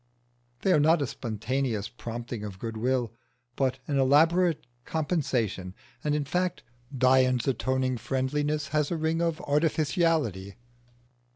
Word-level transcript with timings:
They 0.63 0.73
are 0.73 0.79
not 0.79 1.03
a 1.03 1.05
spontaneous 1.05 1.87
prompting 1.87 2.43
of 2.43 2.57
goodwill, 2.57 3.13
but 3.55 3.77
an 3.87 3.99
elaborate 3.99 4.65
compensation. 4.83 5.75
And, 6.03 6.15
in 6.15 6.25
fact, 6.25 6.63
Dion's 6.91 7.47
atoning 7.47 7.97
friendliness 7.97 8.69
has 8.69 8.89
a 8.89 8.97
ring 8.97 9.21
of 9.21 9.39
artificiality. 9.41 10.55